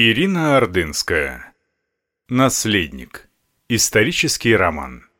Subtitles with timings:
[0.00, 1.54] Ирина Ордынская.
[2.28, 3.28] Наследник.
[3.68, 5.10] Исторический роман.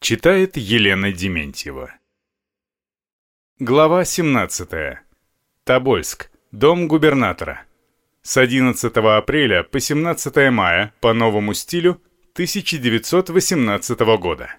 [0.00, 1.94] Читает Елена Дементьева.
[3.58, 4.98] Глава 17.
[5.64, 6.30] Тобольск.
[6.52, 7.64] Дом губернатора.
[8.20, 11.92] С 11 апреля по 17 мая по новому стилю
[12.34, 14.54] 1918 года.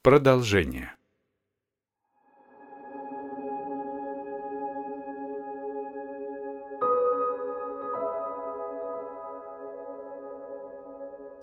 [0.00, 0.94] Продолжение.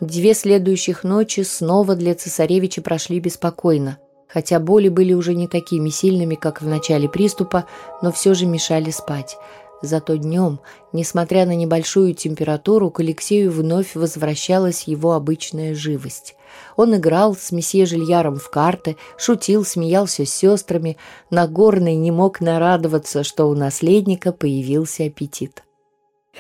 [0.02, 6.35] Две следующих ночи снова для цесаревича прошли беспокойно, хотя боли были уже не такими сильными,
[6.35, 7.66] как в начале приступа,
[8.02, 9.38] но все же мешали спать.
[9.81, 10.59] Зато днем,
[10.91, 16.35] несмотря на небольшую температуру, к Алексею вновь возвращалась его обычная живость.
[16.76, 20.98] Он играл с месье Жильяром в карты, шутил, смеялся с сестрами.
[21.30, 25.63] Нагорный не мог нарадоваться, что у наследника появился аппетит.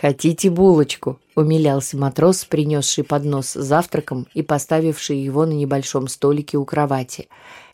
[0.01, 6.65] «Хотите булочку?»— умилялся матрос, принесший поднос с завтраком и поставивший его на небольшом столике у
[6.65, 7.29] кровати.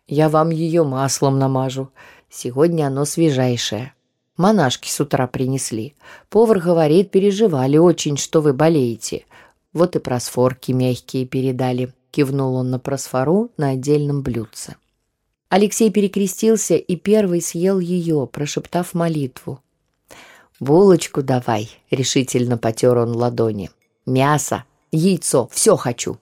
[0.08, 1.90] «Я вам ее маслом намажу.
[2.30, 3.94] Сегодня оно свежайшее.
[4.38, 5.96] Монашки с утра принесли.
[6.30, 9.26] Повар говорит, переживали очень, что вы болеете.
[9.74, 14.76] Вот и просфорки мягкие передали»,— кивнул он на просфору на отдельном блюдце.
[15.50, 19.60] Алексей перекрестился и первый съел ее, прошептав молитву.
[20.62, 23.72] «Булочку давай»,— решительно потер он ладони.
[24.06, 26.20] «Мясо, яйцо, все хочу».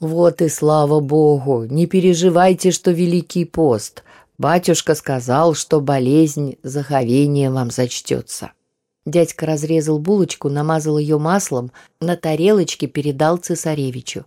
[0.00, 1.64] «Вот и слава богу!
[1.64, 4.02] Не переживайте, что Великий пост.
[4.38, 8.50] Батюшка сказал, что болезнь заховения вам зачтется».
[9.06, 14.24] Дядька разрезал булочку, намазал ее маслом, на тарелочке передал цесаревичу.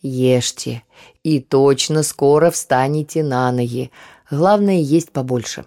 [0.00, 0.84] «Ешьте,
[1.24, 3.90] и точно скоро встанете на ноги.
[4.30, 5.64] Главное, есть побольше».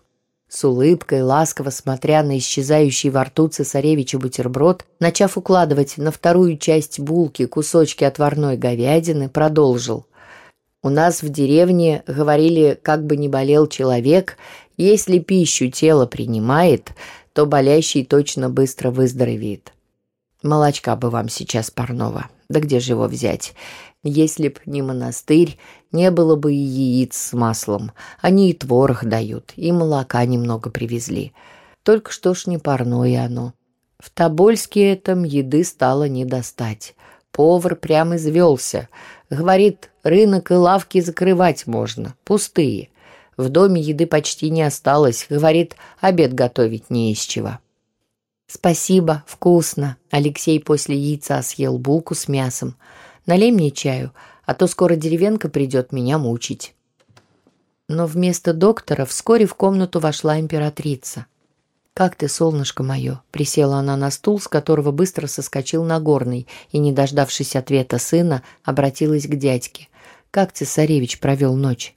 [0.53, 6.99] С улыбкой, ласково смотря на исчезающий во рту цесаревича бутерброд, начав укладывать на вторую часть
[6.99, 10.05] булки кусочки отварной говядины, продолжил.
[10.83, 14.38] «У нас в деревне говорили, как бы ни болел человек,
[14.78, 16.91] если пищу тело принимает,
[17.33, 19.73] то болящий точно быстро выздоровеет.
[20.44, 22.28] Молочка бы вам сейчас парного.
[22.47, 23.55] Да где же его взять?
[24.03, 25.57] Если б не монастырь,
[25.93, 27.91] не было бы и яиц с маслом.
[28.19, 31.33] Они и творог дают, и молока немного привезли.
[31.83, 33.53] Только что ж не парное оно.
[33.99, 36.95] В Тобольске этом еды стало не достать.
[37.31, 38.89] Повар прям извелся.
[39.29, 42.89] Говорит, рынок и лавки закрывать можно, пустые.
[43.37, 45.25] В доме еды почти не осталось.
[45.29, 47.59] Говорит, обед готовить не из чего.
[48.47, 52.75] «Спасибо, вкусно!» Алексей после яйца съел булку с мясом.
[53.25, 54.11] Налей мне чаю,
[54.45, 56.75] а то скоро деревенка придет меня мучить».
[57.89, 61.25] Но вместо доктора вскоре в комнату вошла императрица.
[61.93, 66.91] «Как ты, солнышко мое?»— присела она на стул, с которого быстро соскочил Нагорный, и, не
[66.91, 69.89] дождавшись ответа сына, обратилась к дядьке.
[70.31, 71.95] «Как цесаревич провел ночь?»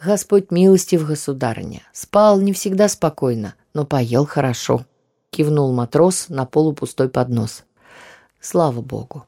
[0.00, 1.82] «Господь милостив, государыня.
[1.92, 4.86] Спал не всегда спокойно, но поел хорошо»,—
[5.30, 7.64] кивнул матрос на полупустой поднос.
[8.40, 9.26] «Слава богу.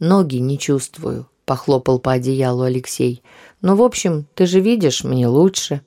[0.00, 3.22] Ноги не чувствую, похлопал по одеялу Алексей.
[3.60, 5.82] Но, в общем, ты же видишь, мне лучше.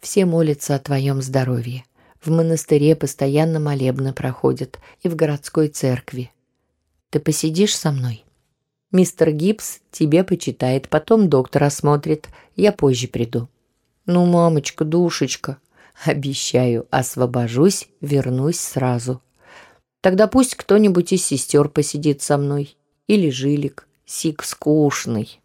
[0.00, 1.84] Все молятся о твоем здоровье.
[2.20, 6.30] В монастыре постоянно молебны проходят и в городской церкви.
[7.10, 8.24] Ты посидишь со мной?
[8.90, 12.28] Мистер Гибс тебе почитает, потом доктор осмотрит.
[12.56, 13.48] Я позже приду.
[14.06, 15.58] Ну, мамочка, душечка,
[16.04, 19.22] обещаю, освобожусь, вернусь сразу.
[20.00, 22.76] Тогда пусть кто-нибудь из сестер посидит со мной.
[23.06, 23.87] Или жилик.
[24.10, 25.38] Сик скучный.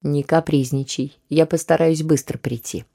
[0.00, 1.18] Не капризничай.
[1.28, 2.86] Я постараюсь быстро прийти.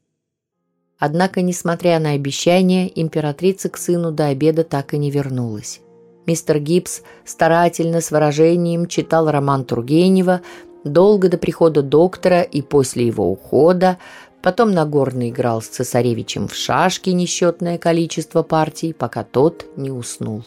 [0.98, 5.80] Однако, несмотря на обещание, императрица к сыну до обеда так и не вернулась.
[6.26, 10.40] Мистер Гибс старательно с выражением читал роман Тургенева
[10.82, 13.98] долго до прихода доктора и после его ухода,
[14.42, 20.42] потом Нагорный играл с цесаревичем в шашки несчетное количество партий, пока тот не уснул.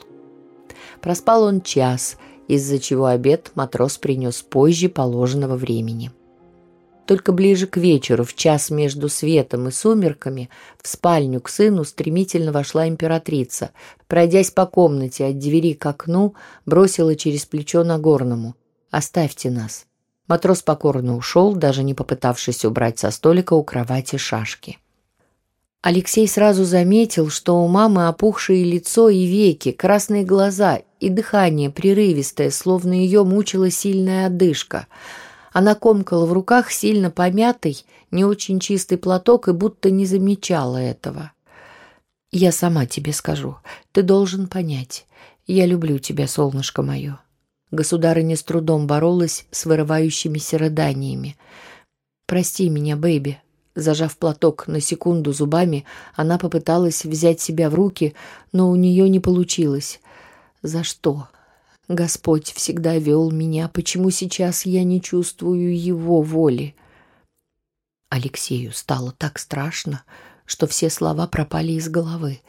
[1.00, 2.18] Проспал он час–
[2.48, 6.12] из-за чего обед матрос принес позже положенного времени.
[7.06, 10.50] Только ближе к вечеру, в час между светом и сумерками,
[10.82, 13.72] в спальню к сыну стремительно вошла императрица.
[14.08, 16.36] Пройдясь по комнате от двери к окну,
[16.66, 18.56] бросила через плечо Нагорному.
[18.90, 19.86] «Оставьте нас».
[20.28, 24.78] Матрос покорно ушел, даже не попытавшись убрать со столика у кровати шашки.
[25.84, 32.52] Алексей сразу заметил, что у мамы опухшее лицо и веки, красные глаза и дыхание прерывистое,
[32.52, 34.88] словно ее мучила сильная одышка.
[35.52, 41.34] Она комкала в руках сильно помятый, не очень чистый платок и будто не замечала этого.
[42.32, 43.58] «Я сама тебе скажу.
[43.92, 45.06] Ты должен понять.
[45.48, 47.20] Я люблю тебя, солнышко мое».
[47.72, 51.36] Государыня с трудом боролась с вырывающимися рыданиями.
[52.26, 53.42] «Прости меня, бэйби».
[53.76, 55.86] Зажав платок на секунду зубами,
[56.16, 58.14] она попыталась взять себя в руки,
[58.52, 60.00] но у нее не получилось.
[60.62, 61.28] «За что?»
[61.90, 66.76] Господь всегда вел меня, почему сейчас я не чувствую его воли?
[68.10, 70.04] Алексею стало так страшно,
[70.46, 72.40] что все слова пропали из головы.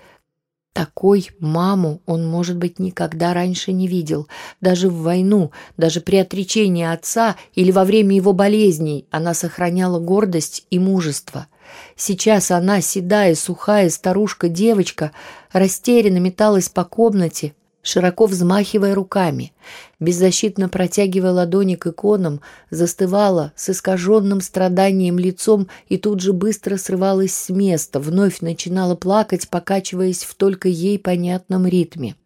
[0.75, 4.27] Такой маму он, может быть, никогда раньше не видел.
[4.61, 10.67] Даже в войну, даже при отречении отца или во время его болезней она сохраняла гордость
[10.71, 11.47] и мужество.
[11.95, 15.13] Сейчас она, седая, сухая старушка-девочка,
[15.53, 19.53] растерянно металась по комнате, широко взмахивая руками,
[20.01, 22.41] беззащитно протягивая ладони к иконам,
[22.71, 29.49] застывала с искаженным страданием лицом и тут же быстро срывалась с места, вновь начинала плакать,
[29.49, 32.17] покачиваясь в только ей понятном ритме.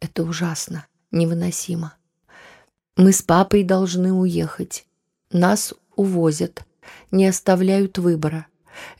[0.00, 1.94] Это ужасно, невыносимо.
[2.96, 4.86] Мы с папой должны уехать.
[5.30, 6.62] Нас увозят,
[7.10, 8.46] не оставляют выбора.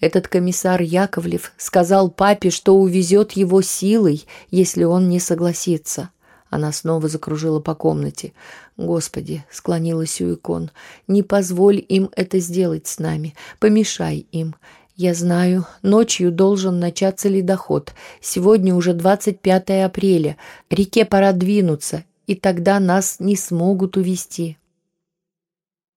[0.01, 6.11] Этот комиссар Яковлев сказал папе, что увезет его силой, если он не согласится.
[6.51, 8.33] Она снова закружила по комнате.
[8.77, 10.71] «Господи!»— склонилась у икон.
[11.09, 13.35] «Не позволь им это сделать с нами.
[13.59, 14.55] Помешай им.
[14.97, 17.93] Я знаю, ночью должен начаться ледоход.
[18.21, 20.37] Сегодня уже 25 апреля.
[20.71, 24.57] Реке пора двинуться, и тогда нас не смогут увести.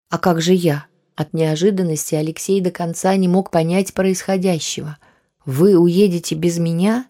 [0.09, 4.99] «А как же я?» От неожиданности Алексей до конца не мог понять происходящего.
[5.45, 7.07] «Вы уедете без меня?»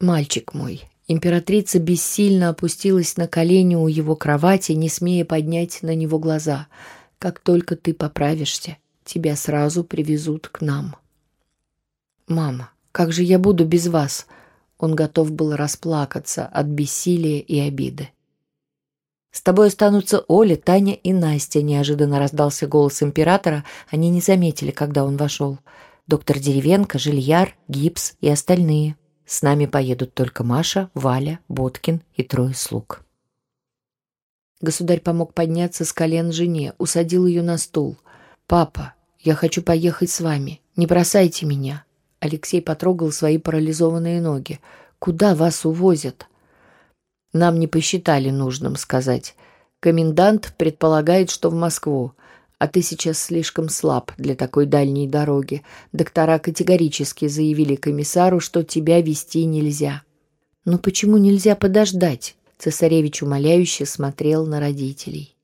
[0.00, 0.82] «Мальчик мой».
[1.06, 6.68] Императрица бессильно опустилась на колени у его кровати, не смея поднять на него глаза.
[7.18, 10.96] «Как только ты поправишься, тебя сразу привезут к нам».
[12.28, 14.26] «Мама, как же я буду без вас?»
[14.78, 18.08] Он готов был расплакаться от бессилия и обиды.
[19.30, 23.64] «С тобой останутся Оля, Таня и Настя»,— неожиданно раздался голос императора.
[23.88, 25.58] Они не заметили, когда он вошел.
[26.06, 28.96] «Доктор Деревенко, Жильяр, Гипс и остальные.
[29.26, 33.04] С нами поедут только Маша, Валя, Боткин и трое слуг».
[34.60, 37.96] Государь помог подняться с колен жене, усадил ее на стул.
[38.48, 40.60] «Папа, я хочу поехать с вами.
[40.74, 41.84] Не бросайте меня».
[42.18, 44.60] Алексей потрогал свои парализованные ноги.
[44.98, 46.26] «Куда вас увозят?»
[47.32, 49.34] Нам не посчитали нужным сказать.
[49.80, 52.12] Комендант предполагает, что в Москву.
[52.58, 55.62] А ты сейчас слишком слаб для такой дальней дороги.
[55.92, 60.02] Доктора категорически заявили комиссару, что тебя вести нельзя.
[60.66, 62.36] Но почему нельзя подождать?
[62.58, 65.34] Цесаревич умоляюще смотрел на родителей.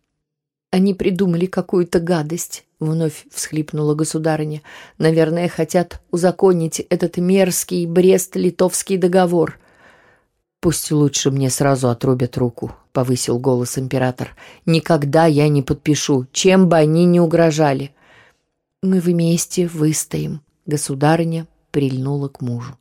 [0.71, 4.61] Они придумали какую-то гадость, вновь всхлипнула государыня.
[4.99, 9.59] Наверное, хотят узаконить этот мерзкий Брест-Литовский договор.
[10.67, 14.35] «Пусть лучше мне сразу отрубят руку»,— повысил голос император.
[14.67, 17.93] «Никогда я не подпишу, чем бы они ни угрожали».
[18.83, 22.77] «Мы вместе выстоим»,— государыня прильнула к мужу.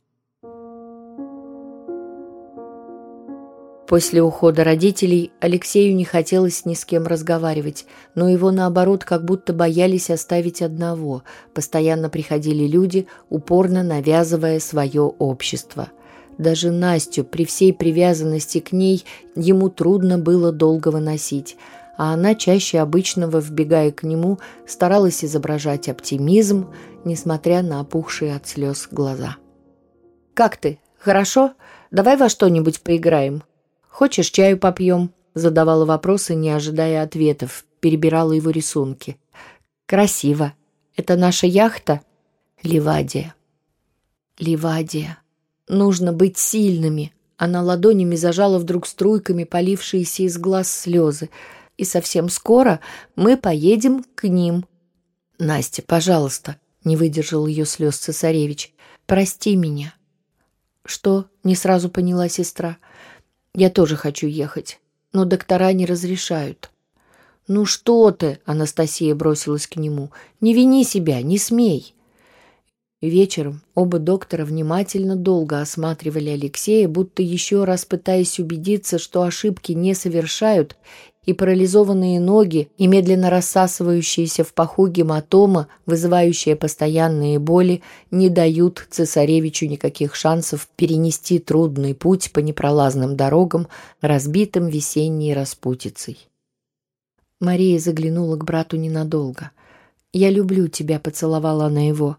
[3.86, 7.86] После ухода родителей Алексею не хотелось ни с кем разговаривать,
[8.16, 11.22] но его, наоборот, как будто боялись оставить одного.
[11.54, 15.92] Постоянно приходили люди, упорно навязывая свое общество.
[16.38, 19.04] Даже Настю, при всей привязанности к ней,
[19.34, 21.56] ему трудно было долго выносить,
[21.96, 26.68] а она, чаще обычного вбегая к нему, старалась изображать оптимизм,
[27.04, 29.36] несмотря на опухшие от слез глаза.
[30.34, 30.78] «Как ты?
[30.98, 31.54] Хорошо?
[31.90, 33.42] Давай во что-нибудь поиграем.
[33.88, 39.18] Хочешь, чаю попьем?» Задавала вопросы, не ожидая ответов, перебирала его рисунки.
[39.86, 40.54] «Красиво.
[40.96, 42.00] Это наша яхта?»
[42.62, 43.34] «Ливадия».
[44.38, 45.18] «Ливадия».
[45.68, 47.12] Нужно быть сильными.
[47.36, 51.30] Она ладонями зажала вдруг струйками полившиеся из глаз слезы.
[51.76, 52.80] И совсем скоро
[53.16, 54.64] мы поедем к ним.
[55.38, 58.72] Настя, пожалуйста, не выдержал ее слез цесаревич.
[59.06, 59.94] Прости меня.
[60.84, 61.26] Что?
[61.44, 62.78] Не сразу поняла сестра.
[63.54, 64.80] Я тоже хочу ехать,
[65.12, 66.70] но доктора не разрешают.
[67.48, 70.10] «Ну что ты?»— Анастасия бросилась к нему.
[70.40, 71.95] «Не вини себя, не смей!»
[73.02, 79.94] Вечером оба доктора внимательно долго осматривали Алексея, будто еще раз пытаясь убедиться, что ошибки не
[79.94, 80.76] совершают,
[81.26, 89.66] и парализованные ноги, и медленно рассасывающиеся в паху гематома, вызывающие постоянные боли, не дают цесаревичу
[89.66, 93.66] никаких шансов перенести трудный путь по непролазным дорогам,
[94.00, 96.28] разбитым весенней распутицей.
[97.40, 99.50] Мария заглянула к брату ненадолго.
[100.14, 102.16] «Я люблю тебя»,— поцеловала она его.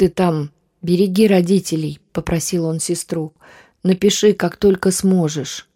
[0.00, 3.34] «Ты там береги родителей»,— попросил он сестру.
[3.82, 5.68] Напиши, как только сможешь».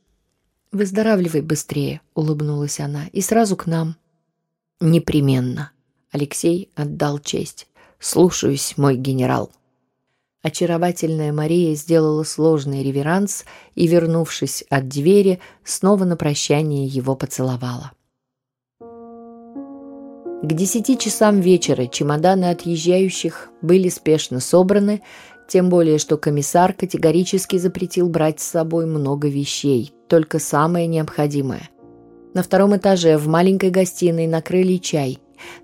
[0.72, 3.96] «Выздоравливай быстрее»,— улыбнулась она,— «и сразу к нам».
[4.80, 5.72] «Непременно».
[6.10, 7.66] Алексей отдал честь.
[7.98, 9.52] «Слушаюсь, мой генерал».
[10.40, 17.92] Очаровательная Мария сделала сложный реверанс и, вернувшись от двери, снова на прощание его поцеловала.
[20.44, 25.00] К десяти часам вечера чемоданы отъезжающих были спешно собраны,
[25.48, 31.70] тем более что комиссар категорически запретил брать с собой много вещей, только самое необходимое.
[32.34, 35.18] На втором этаже в маленькой гостиной накрыли чай,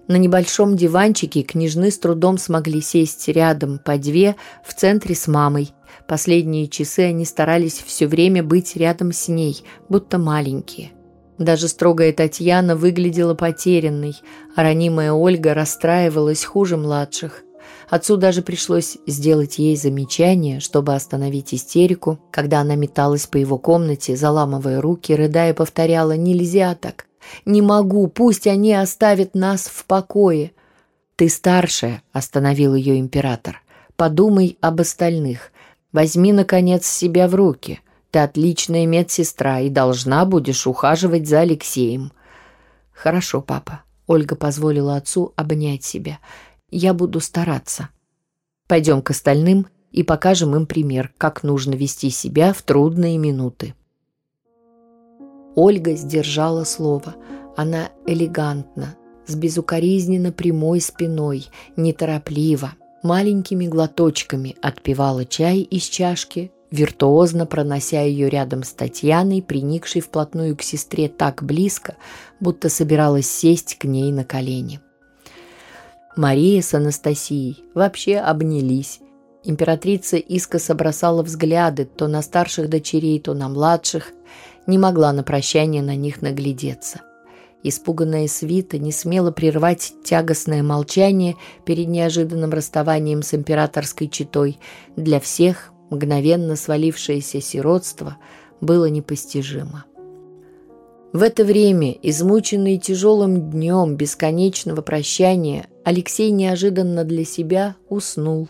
[0.09, 4.35] на небольшом диванчике княжны с трудом смогли сесть рядом по две
[4.65, 5.73] в центре с мамой.
[6.09, 10.93] Последние часы они старались все время быть рядом с ней, будто маленькие.
[11.41, 14.15] Даже строгая Татьяна выглядела потерянной,
[14.55, 17.45] а ранимая Ольга расстраивалась хуже младших.
[17.89, 24.17] Отцу даже пришлось сделать ей замечание, чтобы остановить истерику, когда она металась по его комнате,
[24.17, 27.07] заламывая руки, рыдая повторяла «Нельзя так!
[27.47, 30.53] Не могу, пусть они оставят нас в покое.
[31.17, 33.63] Ты старшая, остановил ее император.
[33.97, 35.53] Подумай об остальных.
[35.91, 37.81] Возьми, наконец, себя в руки.
[38.11, 42.13] Ты отличная медсестра и должна будешь ухаживать за Алексеем.
[42.93, 43.83] Хорошо, папа.
[44.07, 46.19] Ольга позволила отцу обнять себя.
[46.71, 47.91] Я буду стараться.
[48.67, 53.75] Пойдем к остальным и покажем им пример, как нужно вести себя в трудные минуты.
[55.55, 57.15] Ольга сдержала слово.
[57.57, 68.03] Она элегантно, с безукоризненно прямой спиной, неторопливо, маленькими глоточками отпивала чай из чашки, виртуозно пронося
[68.03, 71.97] ее рядом с Татьяной, приникшей вплотную к сестре так близко,
[72.41, 74.81] будто собиралась сесть к ней на колени.
[76.17, 79.01] Мария с Анастасией вообще обнялись.
[79.43, 84.13] Императрица искоса бросала взгляды то на старших дочерей, то на младших–
[84.67, 87.03] не могла на прощание на них наглядеться.
[87.63, 91.37] Испуганная свита не смела прервать тягостное молчание
[91.67, 94.59] перед неожиданным расставанием с императорской четой.
[94.97, 98.17] Для всех мгновенно свалившееся сиротство
[98.61, 99.85] было непостижимо.
[101.13, 108.49] В это время, измученный тяжелым днем бесконечного прощания, Алексей неожиданно для себя уснул.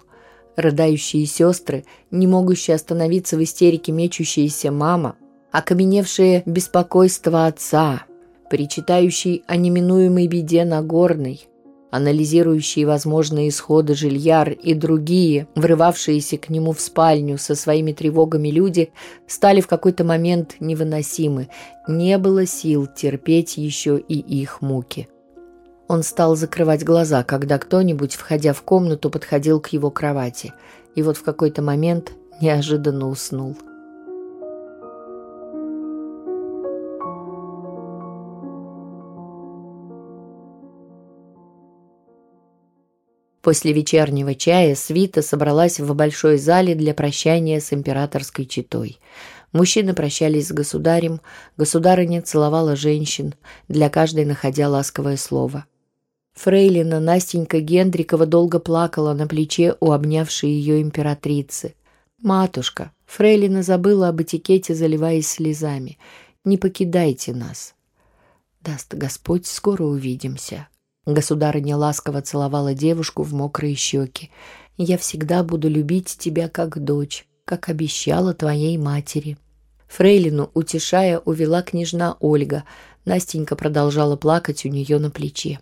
[0.56, 5.16] Рыдающие сестры, не могущие остановиться в истерике мечущаяся мама,
[5.52, 8.02] окаменевшее беспокойство отца,
[8.50, 11.48] причитающий о неминуемой беде Нагорной,
[11.90, 18.92] анализирующие возможные исходы Жильяр и другие, врывавшиеся к нему в спальню со своими тревогами люди,
[19.26, 21.48] стали в какой-то момент невыносимы.
[21.88, 25.08] Не было сил терпеть еще и их муки.
[25.88, 30.52] Он стал закрывать глаза, когда кто-нибудь, входя в комнату, подходил к его кровати,
[30.94, 33.56] и вот в какой-то момент неожиданно уснул.
[43.42, 48.98] После вечернего чая свита собралась в большой зале для прощания с императорской четой.
[49.52, 51.20] Мужчины прощались с государем,
[51.56, 53.34] государыня целовала женщин,
[53.68, 55.64] для каждой находя ласковое слово.
[56.34, 61.74] Фрейлина Настенька Гендрикова долго плакала на плече у обнявшей ее императрицы.
[62.22, 65.98] «Матушка!» Фрейлина забыла об этикете, заливаясь слезами.
[66.44, 67.74] «Не покидайте нас!»
[68.60, 70.68] «Даст Господь, скоро увидимся!»
[71.12, 74.30] Государыня ласково целовала девушку в мокрые щеки.
[74.76, 79.36] «Я всегда буду любить тебя как дочь, как обещала твоей матери».
[79.88, 82.62] Фрейлину, утешая, увела княжна Ольга.
[83.04, 85.58] Настенька продолжала плакать у нее на плече.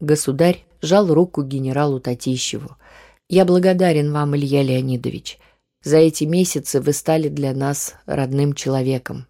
[0.00, 2.76] Государь жал руку генералу Татищеву.
[3.28, 5.38] «Я благодарен вам, Илья Леонидович.
[5.84, 9.26] За эти месяцы вы стали для нас родным человеком.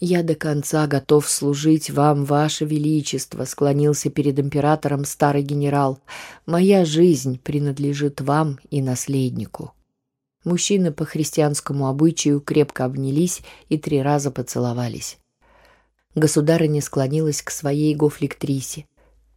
[0.00, 6.00] «Я до конца готов служить вам, ваше величество»,— склонился перед императором старый генерал.
[6.46, 9.72] «Моя жизнь принадлежит вам и наследнику».
[10.44, 15.18] Мужчины по христианскому обычаю крепко обнялись и три раза поцеловались.
[16.14, 18.86] Государыня склонилась к своей гофлектрисе.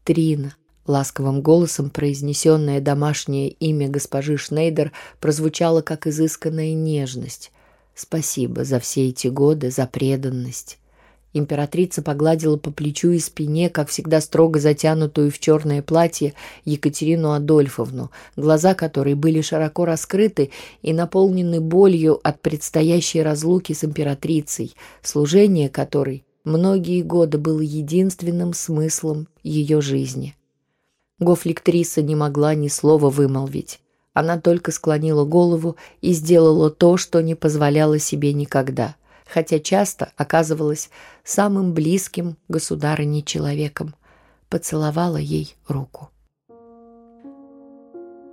[0.03, 0.55] «Трина»,
[0.87, 7.51] Ласковым голосом произнесенное домашнее имя госпожи Шнейдер прозвучало как изысканная нежность.
[7.97, 10.77] Спасибо за все эти годы, за преданность.
[11.33, 18.11] Императрица погладила по плечу и спине, как всегда строго затянутую в черное платье, Екатерину Адольфовну,
[18.35, 20.51] глаза которой были широко раскрыты
[20.83, 29.27] и наполнены болью от предстоящей разлуки с императрицей, служение которой многие годы было единственным смыслом
[29.41, 30.35] ее жизни.
[31.17, 33.79] Гофликтриса не могла ни слова вымолвить.
[34.17, 38.95] Она только склонила голову и сделала то, что не позволяла себе никогда,
[39.27, 40.89] хотя часто оказывалась
[41.23, 43.93] самым близким государыне человеком.
[44.49, 46.09] Поцеловала ей руку.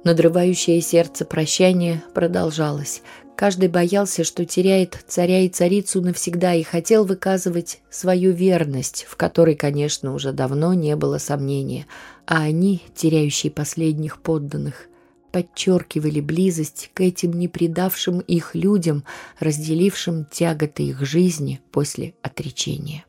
[0.04, 3.02] Надрывающее сердце прощание продолжалось.
[3.36, 9.54] Каждый боялся, что теряет царя и царицу навсегда и хотел выказывать свою верность, в которой,
[9.54, 11.86] конечно, уже давно не было сомнения,
[12.24, 14.88] а они, теряющие последних подданных,
[15.34, 19.02] подчеркивали близость к этим не предавшим их людям,
[19.40, 23.04] разделившим тяготы их жизни после отречения.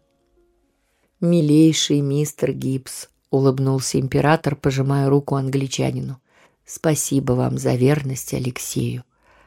[1.22, 6.20] «Милейший мистер Гибс»,— улыбнулся император, пожимая руку англичанину,—
[6.66, 9.04] «спасибо вам за верность Алексею.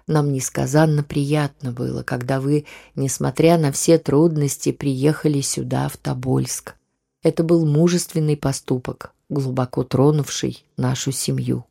[0.07, 6.77] Нам несказанно приятно было, когда вы, несмотря на все трудности, приехали сюда, в Тобольск.
[7.25, 11.65] Это был мужественный поступок, глубоко тронувший нашу семью.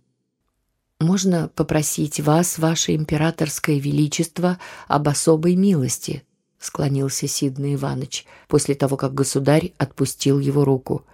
[1.00, 6.24] Можно попросить вас, ваше императорское величество, об особой милости,
[6.60, 11.06] склонился Сидный Иванович после того, как государь отпустил его руку.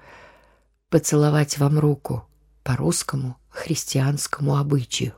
[0.89, 2.25] Поцеловать вам руку
[2.63, 5.13] по русскому христианскому обычаю.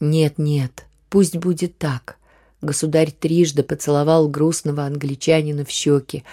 [0.00, 2.18] Нет, нет, пусть будет так.
[2.60, 6.24] Государь трижды поцеловал грустного англичанина в щеки.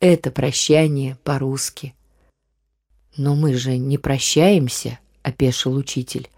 [0.00, 1.94] Это прощание по-русски.
[3.16, 6.28] Но мы же не прощаемся, опешил учитель.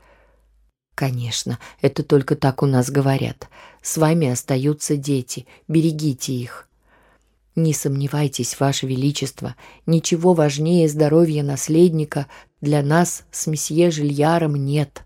[0.98, 3.48] Конечно, это только так у нас говорят.
[3.82, 6.68] С вами остаются дети, берегите их.
[7.54, 9.54] Не сомневайтесь, ваше величество,
[9.86, 12.26] ничего важнее здоровья наследника
[12.60, 15.04] для нас с месье Жильяром нет.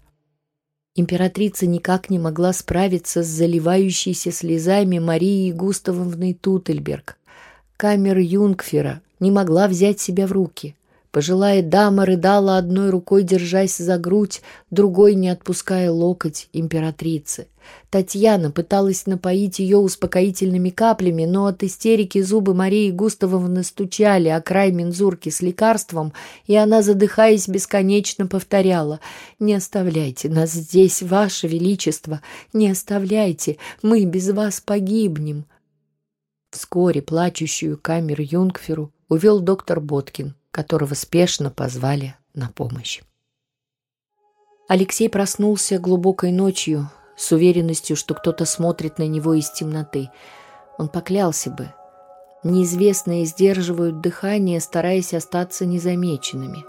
[0.95, 7.19] Императрица никак не могла справиться с заливающейся слезами Марии Густавовной Тутельберг.
[7.77, 10.75] Камер Юнгфера не могла взять себя в руки.
[11.13, 14.41] Пожилая дама рыдала одной рукой, держась за грудь,
[14.71, 17.49] другой не отпуская локоть императрицы.
[17.91, 24.73] Татьяна пыталась напоить ее успокоительными каплями, но от истерики зубы Марии Густавовны стучали о край
[24.73, 26.15] мензурки с лекарством,
[26.47, 28.99] и она, задыхаясь, бесконечно повторяла
[29.39, 32.23] «Не оставляйте нас здесь, Ваше Величество!
[32.55, 33.59] Не оставляйте!
[33.83, 35.45] Мы без вас погибнем!»
[36.51, 43.01] Вскоре плачущую камер Юнгферу увел доктор Боткин, которого спешно позвали на помощь.
[44.69, 50.11] Алексей проснулся глубокой ночью с уверенностью, что кто-то смотрит на него из темноты.
[50.79, 51.73] Он поклялся бы.
[52.45, 56.65] Неизвестные сдерживают дыхание, стараясь остаться незамеченными.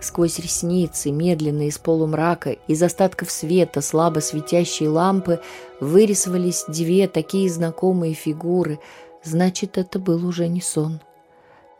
[0.00, 5.40] Сквозь ресницы, медленно из полумрака, из остатков света слабо светящей лампы
[5.80, 8.80] вырисовались две такие знакомые фигуры.
[9.22, 11.00] Значит, это был уже не сон.—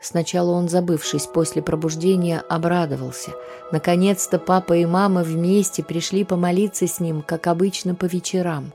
[0.05, 3.33] Сначала он, забывшись после пробуждения, обрадовался.
[3.73, 8.75] Наконец-то папа и мама вместе пришли помолиться с ним, как обычно по вечерам.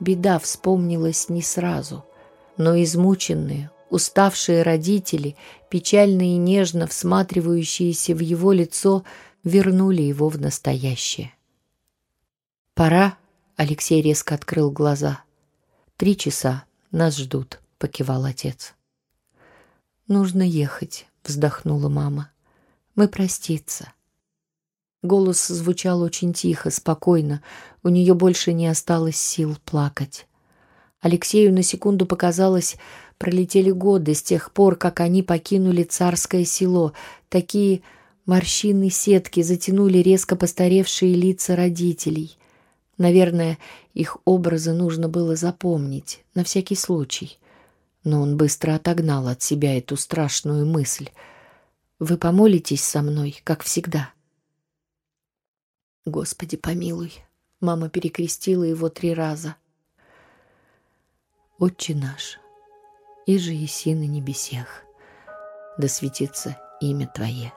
[0.00, 2.04] Беда вспомнилась не сразу,
[2.56, 5.36] но измученные, уставшие родители,
[5.68, 9.04] печально и нежно всматривающиеся в его лицо,
[9.44, 11.32] вернули его в настоящее.
[12.74, 13.16] «Пора»,—
[13.56, 15.20] Алексей резко открыл глаза.
[15.96, 18.75] «Три часа, нас ждут»,— покивал отец.
[20.08, 22.30] «Нужно ехать»,— вздохнула мама.
[22.94, 23.92] «Мы проститься».
[25.02, 27.42] Голос звучал очень тихо, спокойно.
[27.82, 30.28] У нее больше не осталось сил плакать.
[31.00, 32.76] Алексею на секунду показалось,
[33.18, 36.92] пролетели годы с тех пор, как они покинули царское село.
[37.28, 37.82] Такие
[38.26, 42.38] морщины сетки затянули резко постаревшие лица родителей.
[42.96, 43.58] Наверное,
[43.92, 47.40] их образы нужно было запомнить, на всякий случай
[48.06, 51.10] но он быстро отогнал от себя эту страшную мысль.
[51.98, 54.10] «Вы помолитесь со мной, как всегда?»
[56.04, 57.12] «Господи, помилуй!»
[57.60, 59.56] Мама перекрестила его три раза.
[61.58, 62.38] «Отче наш,
[63.26, 64.84] иже еси на небесех,
[65.76, 67.52] да светится имя Твое,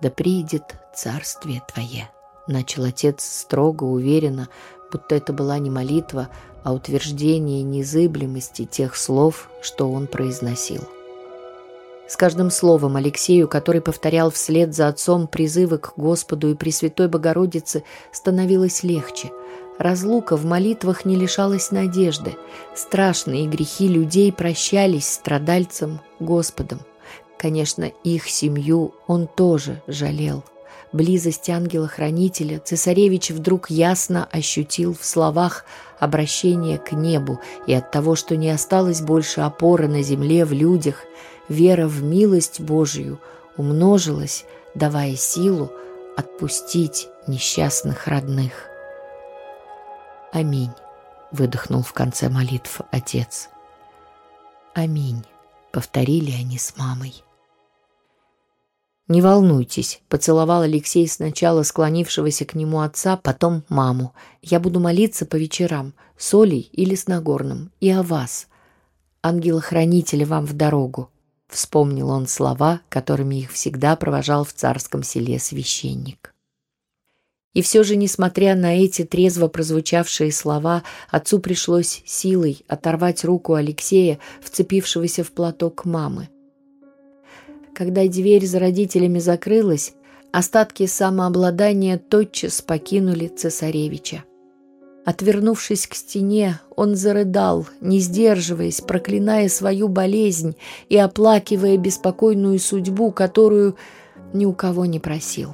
[0.00, 2.12] да приидет царствие Твое»,
[2.46, 4.48] начал отец строго, уверенно,
[4.92, 6.28] будто это была не молитва,
[6.64, 10.82] а утверждение незыблемости тех слов, что он произносил.
[12.08, 17.84] С каждым словом Алексею, который повторял вслед за отцом призывы к Господу и Пресвятой Богородице,
[18.12, 19.30] становилось легче.
[19.78, 22.36] Разлука в молитвах не лишалась надежды.
[22.74, 26.80] Страшные грехи людей прощались страдальцам Господом.
[27.38, 30.44] Конечно, их семью он тоже жалел–
[30.94, 35.64] близость ангела-хранителя, цесаревич вдруг ясно ощутил в словах
[35.98, 41.02] обращение к небу, и от того, что не осталось больше опоры на земле в людях,
[41.48, 43.18] вера в милость Божию
[43.56, 45.72] умножилась, давая силу
[46.16, 48.52] отпустить несчастных родных.
[50.32, 50.72] «Аминь»,—
[51.32, 53.48] выдохнул в конце молитв отец.
[54.74, 55.24] «Аминь»,—
[55.72, 57.24] повторили они с мамой.
[59.06, 64.14] «Не волнуйтесь»,— поцеловал Алексей сначала склонившегося к нему отца, потом маму.
[64.40, 68.46] «Я буду молиться по вечерам, с Олей или с Нагорным, и о вас.
[69.22, 71.10] Ангела-хранителя вам в дорогу»,—
[71.48, 76.34] вспомнил он слова, которыми их всегда провожал в царском селе священник.
[77.52, 84.18] И все же, несмотря на эти трезво прозвучавшие слова, отцу пришлось силой оторвать руку Алексея,
[84.42, 86.30] вцепившегося в платок мамы.
[87.74, 89.94] Когда дверь за родителями закрылась,
[90.30, 94.22] остатки самообладания тотчас покинули цесаревича.
[95.04, 100.54] Отвернувшись к стене, он зарыдал, не сдерживаясь, проклиная свою болезнь
[100.88, 103.76] и оплакивая беспокойную судьбу, которую
[104.32, 105.50] ни у кого не просил.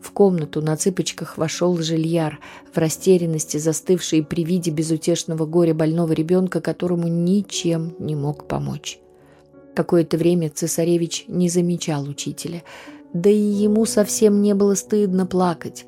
[0.00, 2.40] В комнату на цыпочках вошел Жильяр,
[2.72, 8.98] в растерянности застывший при виде безутешного горя больного ребенка, которому ничем не мог помочь.
[9.74, 12.62] Какое-то время цесаревич не замечал учителя,
[13.12, 15.86] да и ему совсем не было стыдно плакать.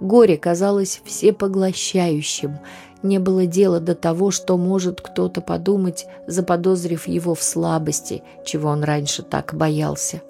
[0.00, 2.58] Горе казалось всепоглощающим,
[3.02, 8.82] не было дела до того, что может кто-то подумать, заподозрив его в слабости, чего он
[8.84, 10.22] раньше так боялся.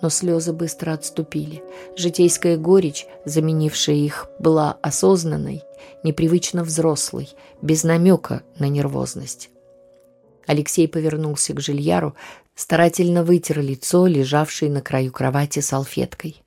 [0.00, 1.62] Но слезы быстро отступили.
[1.96, 5.62] Житейская горечь, заменившая их, была осознанной,
[6.02, 7.28] непривычно взрослой,
[7.60, 9.51] без намека на нервозность.
[10.46, 12.14] Алексей повернулся к Жильяру,
[12.54, 16.42] старательно вытер лицо, лежавшее на краю кровати салфеткой.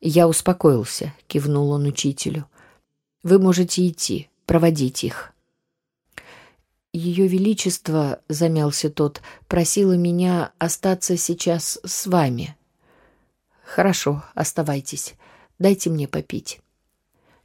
[0.00, 2.46] «Я успокоился»,— кивнул он учителю.
[3.22, 5.32] «Вы можете идти, проводить их».
[6.92, 12.56] «Ее Величество»,— замялся тот,— «просила меня остаться сейчас с вами».
[13.62, 15.14] «Хорошо, оставайтесь.
[15.58, 16.60] Дайте мне попить».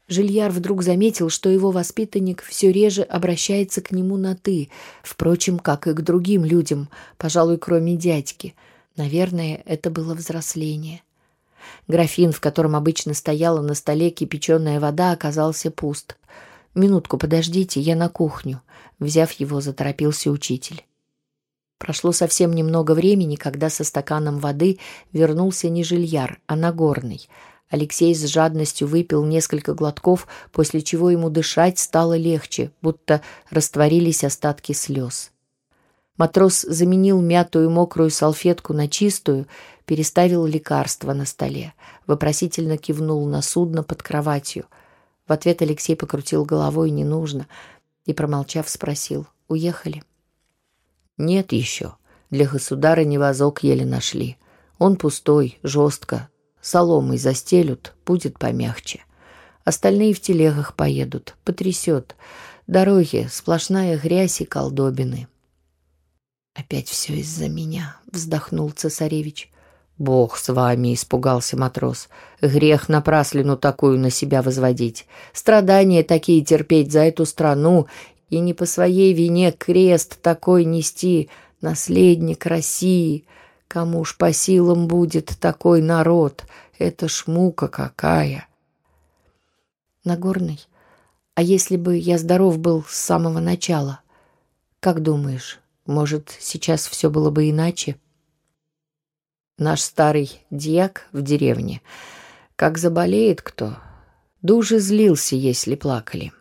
[0.07, 4.69] Жильяр вдруг заметил, что его воспитанник все реже обращается к нему на «ты»,
[5.01, 8.55] впрочем, как и к другим людям, пожалуй, кроме дядьки.
[8.95, 11.01] Наверное, это было взросление.
[11.87, 16.17] Графин, в котором обычно стояла на столе кипяченая вода, оказался пуст.
[16.75, 18.61] «Минутку, подождите, я на кухню»,—
[18.99, 20.85] взяв его, заторопился учитель.
[21.79, 24.77] Прошло совсем немного времени, когда со стаканом воды
[25.13, 27.27] вернулся не Жильяр, а Нагорный—
[27.69, 34.71] Алексей с жадностью выпил несколько глотков, после чего ему дышать стало легче, будто растворились остатки
[34.71, 35.31] слез.
[36.17, 39.47] Матрос заменил мятую мокрую салфетку на чистую,
[39.85, 41.73] переставил лекарство на столе,
[42.07, 44.65] вопросительно кивнул на судно под кроватью.
[45.27, 47.47] В ответ Алексей покрутил головой «не нужно»
[48.05, 50.03] и, промолчав, спросил «Уехали?»
[51.17, 51.95] «Нет еще.
[52.29, 54.37] Для государыни вазок еле нашли.
[54.77, 56.29] Он пустой, жестко,
[56.65, 59.03] соломой застелют, будет помягче.
[59.63, 62.15] Остальные в телегах поедут, потрясет.
[62.65, 65.27] Дороги, сплошная грязь и колдобины.
[66.55, 69.51] «Опять все из-за меня»,— вздохнул цесаревич.
[69.99, 72.09] «Бог с вами!»— испугался матрос.
[72.41, 75.05] «Грех напраслину такую на себя возводить.
[75.33, 77.87] Страдания такие терпеть за эту страну
[78.29, 81.29] и не по своей вине крест такой нести,
[81.61, 83.25] наследник России.
[83.67, 86.45] Кому ж по силам будет такой народ?
[86.77, 88.47] Это ж мука какая!»
[90.03, 90.59] «Нагорный,
[91.33, 94.01] а если бы я здоров был с самого начала?
[94.79, 97.97] Как думаешь, может, сейчас все было бы иначе?»
[99.57, 101.81] Наш старый дьяк в деревне,
[102.57, 103.77] как заболеет кто,
[104.41, 106.33] дужи злился, если плакали.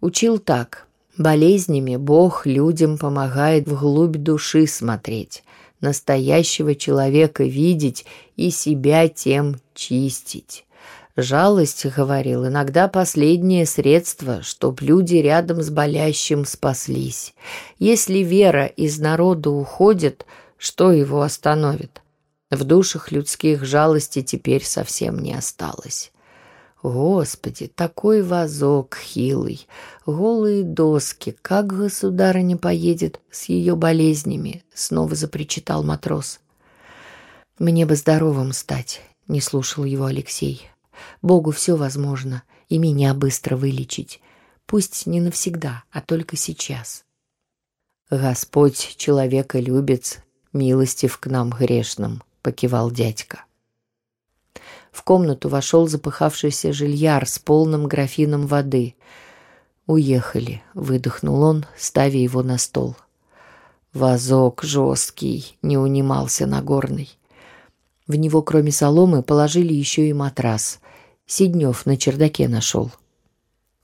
[0.00, 0.86] Учил так.
[1.16, 5.42] Болезнями Бог людям помогает вглубь души смотреть
[5.80, 8.04] настоящего человека видеть
[8.36, 10.64] и себя тем чистить.
[11.16, 17.34] Жалость, говорил, иногда последнее средство, чтоб люди рядом с болящим спаслись.
[17.80, 22.02] Если вера из народа уходит, что его остановит?
[22.50, 26.12] В душах людских жалости теперь совсем не осталось.
[26.82, 29.66] Господи, такой вазок хилый,
[30.06, 36.38] голые доски, как государыня поедет с ее болезнями, снова запричитал матрос.
[37.58, 40.70] Мне бы здоровым стать, не слушал его Алексей.
[41.20, 44.20] Богу все возможно, и меня быстро вылечить.
[44.64, 47.04] Пусть не навсегда, а только сейчас.
[48.08, 53.44] Господь человека любит, милостив к нам грешным, покивал дядька.
[54.98, 58.96] В комнату вошел запыхавшийся жильяр с полным графином воды.
[59.86, 62.96] «Уехали»,— выдохнул он, ставя его на стол.
[63.92, 67.16] Вазок жесткий, не унимался Нагорный.
[68.08, 70.80] В него, кроме соломы, положили еще и матрас.
[71.26, 72.90] Сиднев на чердаке нашел.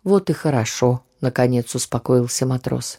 [0.02, 2.98] «Вот и хорошо»,— наконец успокоился матрос.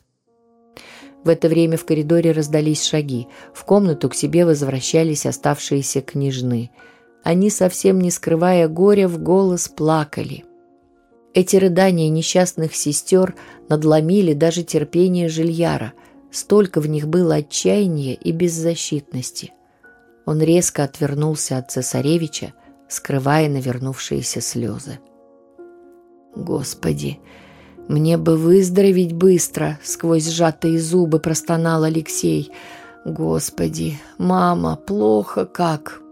[1.25, 3.27] В это время в коридоре раздались шаги.
[3.53, 6.71] В комнату к себе возвращались оставшиеся княжны.
[7.25, 10.45] Они, совсем не скрывая горя, в голос плакали.
[11.33, 13.33] Эти рыдания несчастных сестер
[13.67, 15.93] надломили даже терпение Жильяра.
[16.29, 19.53] Столько в них было отчаяния и беззащитности.
[20.27, 22.53] Он резко отвернулся от цесаревича,
[22.87, 24.99] скрывая навернувшиеся слезы.
[26.35, 27.17] «Господи,
[27.87, 32.51] мне бы выздороветь быстро!»— сквозь сжатые зубы простонал Алексей.
[33.03, 36.04] «Господи, мама, плохо как!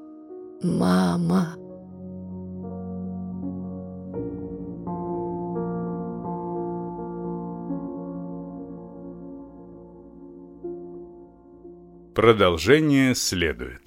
[0.63, 1.57] Мама!»
[12.15, 13.82] Продолжение следует.